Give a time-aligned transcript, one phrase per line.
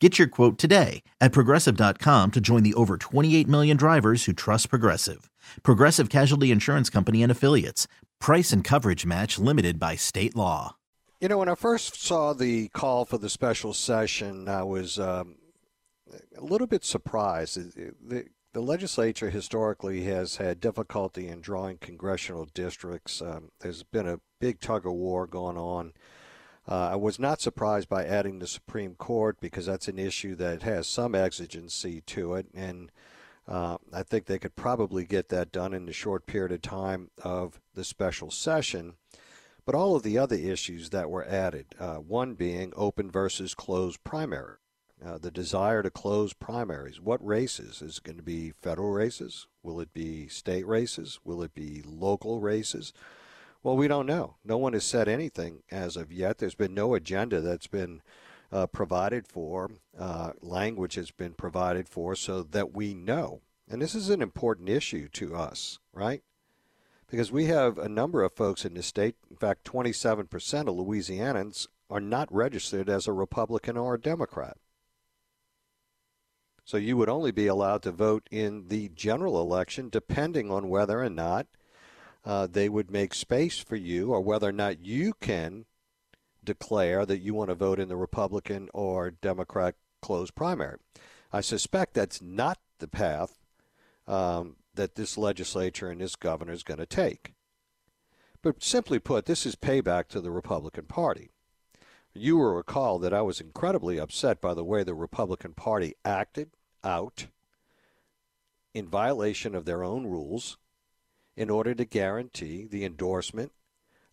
[0.00, 4.70] Get your quote today at progressive.com to join the over 28 million drivers who trust
[4.70, 5.28] Progressive.
[5.64, 7.88] Progressive Casualty Insurance Company and Affiliates.
[8.20, 10.76] Price and coverage match limited by state law.
[11.20, 15.34] You know, when I first saw the call for the special session, I was um,
[16.36, 17.56] a little bit surprised.
[17.76, 23.20] The, the legislature historically has had difficulty in drawing congressional districts.
[23.20, 25.92] Um, there's been a big tug of war going on.
[26.68, 30.62] Uh, I was not surprised by adding the Supreme Court because that's an issue that
[30.62, 32.92] has some exigency to it, and
[33.46, 37.10] uh, I think they could probably get that done in the short period of time
[37.24, 38.94] of the special session.
[39.64, 44.04] But all of the other issues that were added, uh, one being open versus closed
[44.04, 44.56] primary,
[45.04, 47.00] uh, the desire to close primaries.
[47.00, 47.80] What races?
[47.80, 49.46] Is it going to be federal races?
[49.62, 51.18] Will it be state races?
[51.24, 52.92] Will it be local races?
[53.62, 54.36] Well, we don't know.
[54.44, 56.38] No one has said anything as of yet.
[56.38, 58.02] There's been no agenda that's been
[58.52, 63.42] uh, provided for, uh, language has been provided for so that we know.
[63.68, 66.22] And this is an important issue to us, right?
[67.10, 71.66] Because we have a number of folks in the state, in fact, 27% of Louisianans
[71.90, 74.56] are not registered as a Republican or a Democrat.
[76.64, 81.02] So you would only be allowed to vote in the general election depending on whether
[81.02, 81.46] or not
[82.28, 85.64] uh, they would make space for you or whether or not you can
[86.44, 90.76] declare that you want to vote in the Republican or Democrat closed primary.
[91.32, 93.38] I suspect that's not the path
[94.06, 97.32] um, that this legislature and this governor is going to take.
[98.42, 101.30] But simply put, this is payback to the Republican Party.
[102.12, 106.50] You will recall that I was incredibly upset by the way the Republican Party acted
[106.84, 107.28] out
[108.74, 110.58] in violation of their own rules
[111.38, 113.52] in order to guarantee the endorsement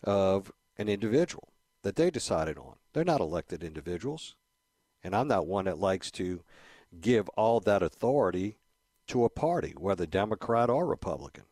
[0.03, 1.49] of an individual
[1.81, 2.75] that they decided on.
[2.93, 4.35] They're not elected individuals.
[5.03, 6.41] And I'm not one that likes to
[7.01, 8.57] give all that authority
[9.07, 11.45] to a party, whether Democrat or Republican.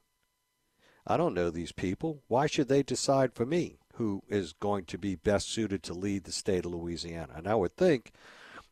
[1.07, 2.21] I don't know these people.
[2.27, 6.25] Why should they decide for me who is going to be best suited to lead
[6.25, 7.33] the state of Louisiana?
[7.35, 8.11] And I would think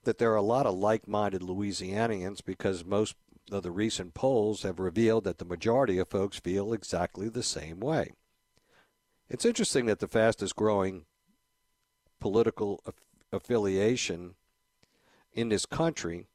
[0.03, 3.15] that there are a lot of like minded Louisianians because most
[3.49, 7.79] of the recent polls have revealed that the majority of folks feel exactly the same
[7.79, 8.11] way.
[9.29, 11.05] It's interesting that the fastest growing
[12.19, 12.83] political
[13.31, 14.35] affiliation
[15.33, 16.27] in this country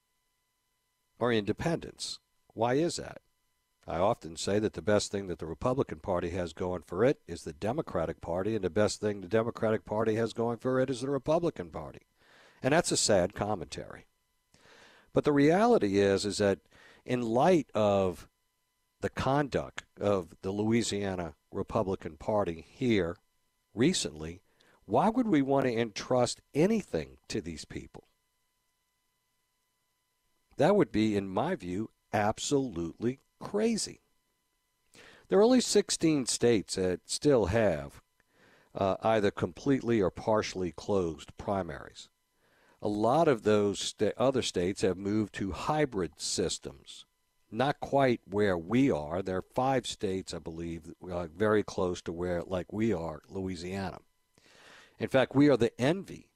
[1.20, 2.18] are independents.
[2.54, 3.20] Why is that?
[3.86, 7.20] I often say that the best thing that the Republican Party has going for it
[7.28, 10.90] is the Democratic Party, and the best thing the Democratic Party has going for it
[10.90, 12.00] is the Republican Party.
[12.62, 14.06] And that's a sad commentary.
[15.12, 16.58] But the reality is is that
[17.06, 18.28] in light of
[19.00, 23.16] the conduct of the Louisiana Republican Party here
[23.74, 24.42] recently,
[24.84, 28.08] why would we want to entrust anything to these people?
[30.56, 34.00] That would be, in my view, absolutely crazy.
[35.28, 38.00] There are only 16 states that still have
[38.74, 42.08] uh, either completely or partially closed primaries
[42.86, 47.04] a lot of those st- other states have moved to hybrid systems.
[47.50, 49.22] Not quite where we are.
[49.22, 53.98] There are five states, I believe, uh, very close to where, like we are, Louisiana.
[55.00, 56.30] In fact, we are the envy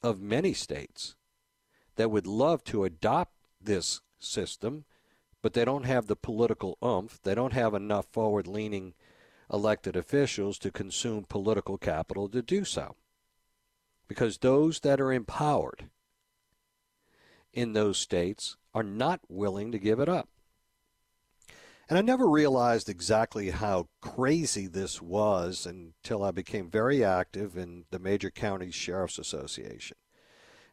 [0.00, 1.16] of many states
[1.96, 4.84] that would love to adopt this system,
[5.42, 7.20] but they don't have the political oomph.
[7.20, 8.94] They don't have enough forward leaning
[9.52, 12.94] elected officials to consume political capital to do so.
[14.06, 15.90] Because those that are empowered
[17.56, 20.28] in those states are not willing to give it up.
[21.88, 27.84] And I never realized exactly how crazy this was until I became very active in
[27.90, 29.96] the Major County Sheriff's Association.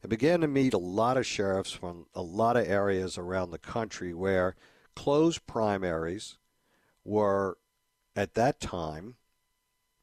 [0.04, 3.58] I began to meet a lot of sheriffs from a lot of areas around the
[3.58, 4.56] country where
[4.96, 6.38] closed primaries
[7.06, 7.58] were,
[8.16, 9.16] at that time,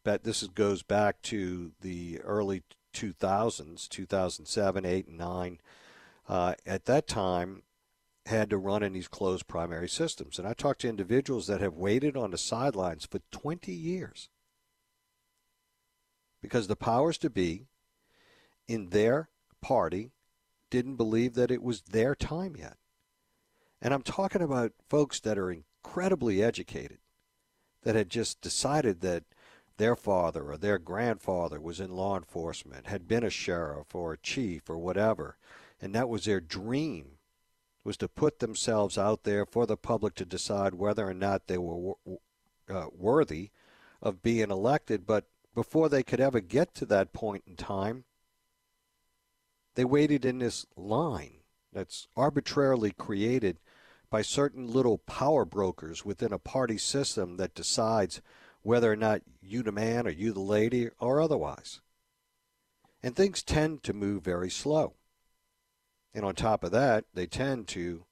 [0.02, 2.62] But this goes back to the early
[2.94, 5.58] 2000s, 2007, 8, and 9.
[6.30, 7.64] Uh, at that time,
[8.26, 10.38] had to run in these closed primary systems.
[10.38, 14.28] And I talked to individuals that have waited on the sidelines for 20 years
[16.40, 17.66] because the powers to be
[18.68, 19.30] in their
[19.60, 20.12] party
[20.70, 22.76] didn't believe that it was their time yet.
[23.82, 26.98] And I'm talking about folks that are incredibly educated,
[27.82, 29.24] that had just decided that
[29.78, 34.18] their father or their grandfather was in law enforcement, had been a sheriff or a
[34.18, 35.36] chief or whatever,
[35.80, 37.18] and that was their dream
[37.84, 41.56] was to put themselves out there for the public to decide whether or not they
[41.56, 41.94] were
[42.68, 43.50] uh, worthy
[44.02, 45.06] of being elected.
[45.06, 45.24] But
[45.54, 48.04] before they could ever get to that point in time,
[49.74, 51.40] they waited in this line
[51.72, 53.58] that's arbitrarily created
[54.10, 58.20] by certain little power brokers within a party system that decides
[58.62, 61.80] whether or not you the man or you the lady or otherwise.
[63.02, 64.94] And things tend to move very slow.
[66.14, 68.04] And on top of that, they tend to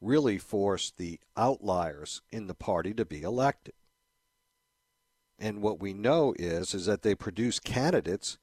[0.00, 3.74] really force the outliers in the party to be elected.
[5.38, 8.38] And what we know is is that they produce candidates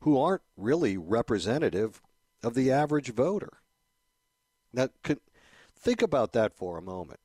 [0.00, 2.00] who aren't really representative
[2.42, 3.58] of the average voter.
[4.72, 4.88] Now,
[5.76, 7.20] think about that for a moment.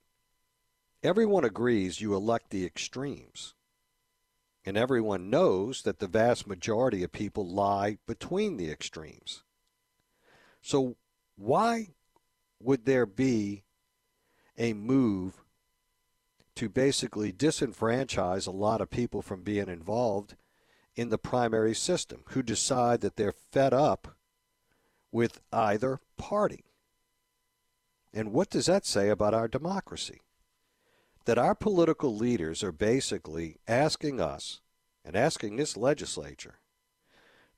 [1.04, 3.54] Everyone agrees you elect the extremes.
[4.66, 9.44] And everyone knows that the vast majority of people lie between the extremes.
[10.62, 10.98] So,
[11.38, 11.90] why
[12.60, 13.64] would there be
[14.58, 15.44] a move
[16.56, 20.36] to basically disenfranchise a lot of people from being involved
[20.96, 24.16] in the primary system who decide that they're fed up
[25.12, 26.66] with either party.
[28.12, 30.22] And what does that say about our democracy?
[31.26, 34.62] That our political leaders are basically asking us
[35.06, 36.56] and asking this legislature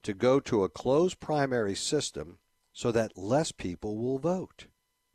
[0.03, 2.39] to go to a closed primary system
[2.79, 4.67] so that less people will vote,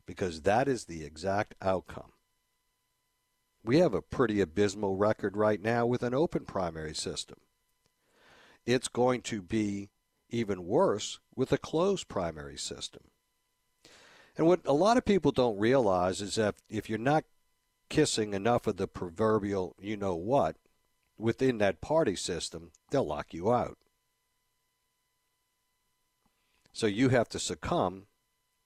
[0.05, 2.11] because that is the exact outcome.
[3.63, 7.37] We have a pretty abysmal record right now with an open primary system.
[8.67, 9.89] It's going to be
[10.29, 13.05] even worse with a closed primary system.
[14.37, 17.23] And what a lot of people don't realize is that if you're not
[17.89, 20.55] kissing enough of the proverbial you know what
[21.17, 23.79] within that party system, they'll lock you out.
[26.75, 28.07] So you have to succumb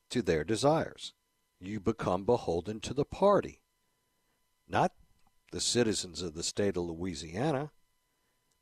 [0.10, 1.14] to their desires.
[1.62, 3.60] You become beholden to the party
[4.70, 4.94] not
[5.52, 7.72] the citizens of the state of Louisiana.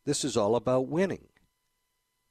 [0.05, 1.27] This is all about winning.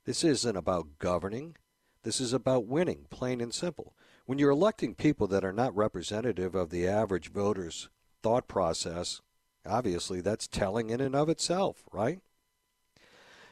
[0.07, 1.57] This isn't about governing.
[2.03, 3.95] This is about winning, plain and simple.
[4.25, 7.89] When you're electing people that are not representative of the average voter's
[8.23, 9.21] thought process,
[9.67, 12.21] obviously that's telling in and of itself, right?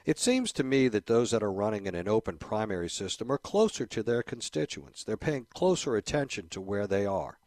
[0.05, 3.39] It seems to me that those that are running in an open primary system are
[3.39, 5.03] closer to their constituents.
[5.03, 7.39] They're paying closer attention to where they are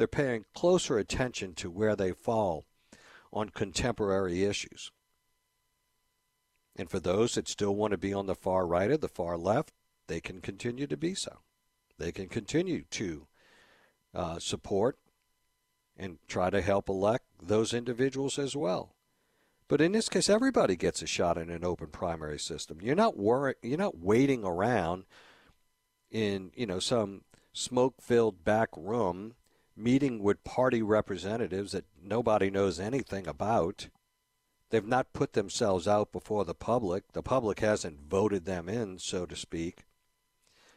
[0.00, 2.64] they're paying closer attention to where they fall
[3.34, 4.90] on contemporary issues.
[6.74, 9.36] And for those that still want to be on the far right or the far
[9.36, 9.74] left,
[10.06, 11.40] they can continue to be so.
[11.98, 13.26] They can continue to
[14.14, 14.96] uh, support
[15.98, 18.94] and try to help elect those individuals as well.
[19.70, 22.78] But in this case, everybody gets a shot in an open primary system.
[22.82, 25.04] You're not worry, you're not waiting around
[26.10, 27.22] in you know some
[27.52, 29.34] smoke-filled back room
[29.76, 33.90] meeting with party representatives that nobody knows anything about.
[34.70, 37.12] They've not put themselves out before the public.
[37.12, 39.84] The public hasn't voted them in, so to speak.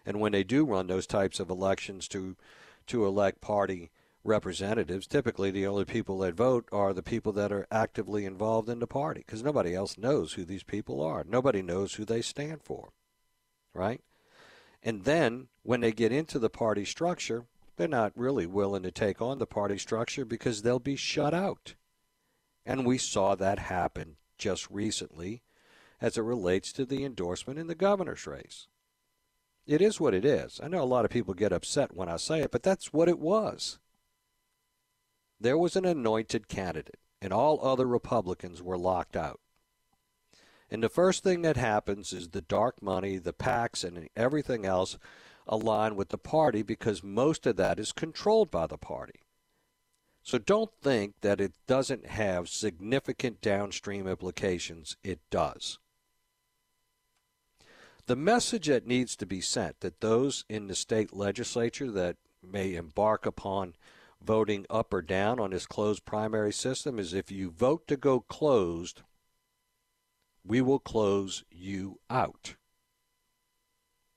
[0.06, 2.38] And when they do run those types of elections to
[2.86, 3.90] to elect party
[4.24, 8.80] representatives, typically the only people that vote are the people that are actively involved in
[8.80, 11.25] the party because nobody else knows who these people are.
[11.27, 12.89] Nobody knows who they stand for.
[13.74, 14.01] Right?
[14.82, 19.22] And then when they get into the party structure, they're not really willing to take
[19.22, 21.75] on the party structure because they'll be shut out.
[22.65, 25.42] And we saw that happen just recently
[26.00, 28.68] as it relates to the endorsement in the governor's race.
[29.65, 30.60] It is what it is.
[30.62, 33.08] I know a lot of people get upset when I say it, but that's what
[33.08, 33.80] it was.
[35.44, 39.42] There was an anointed candidate, and all other Republicans were locked out.
[40.72, 44.98] And the first thing that happens is the dark money, the PACs, and everything else
[45.46, 49.20] align with the party because most of that is controlled by the party.
[50.24, 54.96] So don't think that it doesn't have significant downstream implications.
[55.04, 55.78] It does.
[58.06, 62.76] The message that needs to be sent that those in the state legislature that may
[62.76, 63.74] embark upon
[64.24, 68.20] voting up or down on this closed primary system is if you vote to go
[68.22, 69.01] closed,
[70.46, 72.56] we will close you out.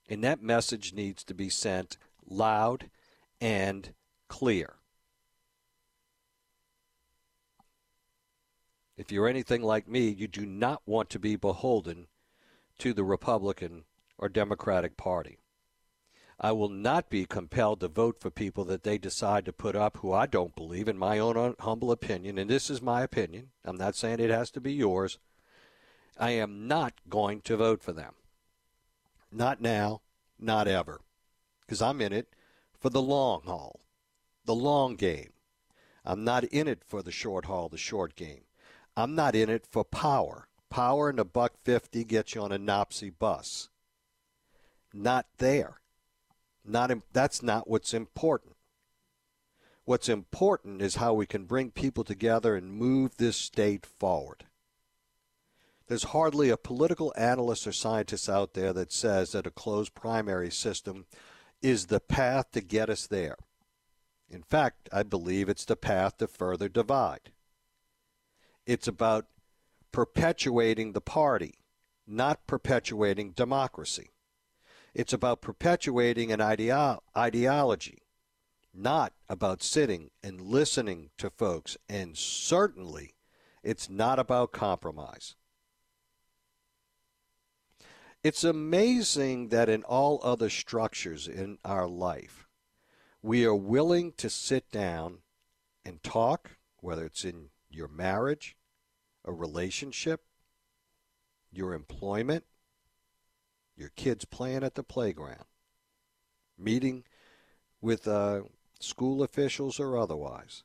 [0.08, 2.90] And that message needs to be sent loud
[3.40, 3.92] and
[4.28, 4.76] clear.
[8.96, 12.06] If you're anything like me, you do not want to be beholden
[12.78, 13.84] to the Republican
[14.16, 15.38] or Democratic Party.
[16.38, 19.98] I will not be compelled to vote for people that they decide to put up
[19.98, 23.50] who I don't believe, in my own humble opinion, and this is my opinion.
[23.64, 25.18] I'm not saying it has to be yours.
[26.18, 28.14] I am not going to vote for them.
[29.32, 30.02] Not now,
[30.38, 31.00] not ever.
[31.62, 32.28] Because I'm in it
[32.78, 33.80] for the long haul,
[34.44, 35.30] the long game.
[36.04, 38.42] I'm not in it for the short haul, the short game.
[38.96, 40.48] I'm not in it for power.
[40.68, 43.68] Power and a buck fifty gets you on a NOPSI bus.
[44.92, 45.80] Not there.
[46.66, 48.56] Not that's not what's important.
[49.84, 54.44] What's important is how we can bring people together and move this state forward.
[55.86, 60.50] There's hardly a political analyst or scientist out there that says that a closed primary
[60.50, 61.06] system
[61.62, 63.36] is the path to get us there.
[64.28, 67.30] In fact, I believe it's the path to further divide.
[68.66, 69.26] It's about
[69.92, 71.60] perpetuating the party,
[72.06, 74.10] not perpetuating democracy.
[74.96, 77.98] It's about perpetuating an ideo- ideology,
[78.72, 81.76] not about sitting and listening to folks.
[81.86, 83.14] And certainly,
[83.62, 85.34] it's not about compromise.
[88.24, 92.48] It's amazing that in all other structures in our life,
[93.20, 95.18] we are willing to sit down
[95.84, 98.56] and talk, whether it's in your marriage,
[99.26, 100.22] a relationship,
[101.52, 102.44] your employment,
[103.76, 105.44] your kids playing at the playground,
[106.58, 107.04] meeting
[107.80, 108.42] with uh,
[108.80, 110.62] school officials or otherwise,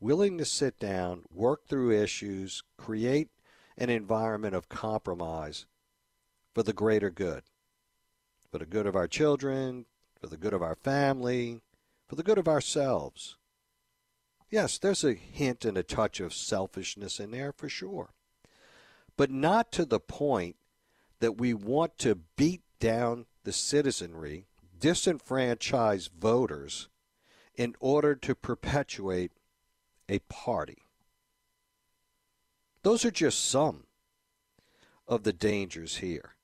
[0.00, 3.28] willing to sit down, work through issues, create
[3.76, 5.66] an environment of compromise
[6.54, 7.42] for the greater good,
[8.50, 9.86] for the good of our children,
[10.20, 11.60] for the good of our family,
[12.06, 13.36] for the good of ourselves.
[14.48, 18.10] Yes, there's a hint and a touch of selfishness in there for sure.
[19.16, 20.56] But not to the point
[21.20, 24.46] that we want to beat down the citizenry,
[24.78, 26.88] disenfranchise voters,
[27.54, 29.32] in order to perpetuate
[30.08, 30.78] a party.
[32.82, 33.84] Those are just some
[35.08, 36.34] of the dangers here.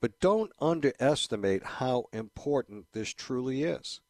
[0.00, 4.00] But don't underestimate how important this truly is.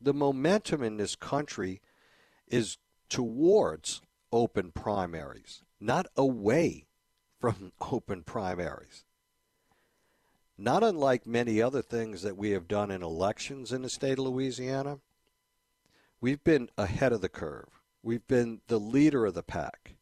[0.00, 1.80] The momentum in this country
[2.48, 2.76] is
[3.08, 6.86] towards open primaries not away
[7.40, 9.04] from open primaries.
[10.56, 14.26] Not unlike many other things that we have done in elections in the state of
[14.26, 15.00] Louisiana,
[16.20, 17.80] we've been ahead of the curve.
[18.02, 19.96] We've been the leader of the pack.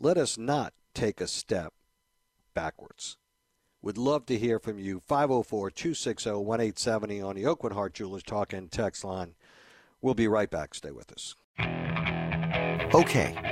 [0.00, 1.72] Let us not take a step
[2.54, 3.18] backwards.
[3.82, 5.00] Would love to hear from you.
[5.00, 9.34] 504 260 1870 on the Aucoin Hart Jewelers Talk and Text line.
[10.00, 10.74] We'll be right back.
[10.74, 11.34] Stay with us.
[12.94, 13.51] Okay.